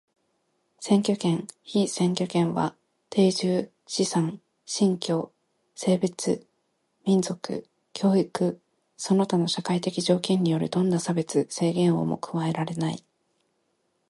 [0.79, 2.75] 選挙権、被選挙権は
[3.11, 5.31] 定住、資産、信教、
[5.75, 6.47] 性別、
[7.05, 8.59] 民族、教育
[8.97, 13.05] その他の社会的条件によるどんな差別、制限をも加えられない。